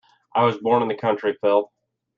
I 0.33 0.45
was 0.45 0.57
born 0.57 0.81
in 0.81 0.87
the 0.87 0.95
country, 0.95 1.37
Phil. 1.41 1.71